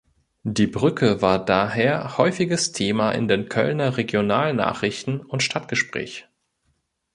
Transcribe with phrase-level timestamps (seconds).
[0.47, 6.27] Die Brücke war daher häufiges Thema in den Kölner Regionalnachrichten und Stadtgespräch.